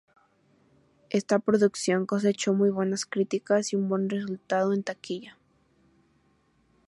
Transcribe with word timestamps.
Esta 1.11 1.37
producción 1.37 2.07
cosechó 2.07 2.53
muy 2.55 2.71
buenas 2.71 3.05
críticas 3.05 3.71
y 3.71 3.75
un 3.75 3.87
buen 3.87 4.09
resultado 4.09 4.73
en 4.73 4.81
taquilla. 4.81 5.37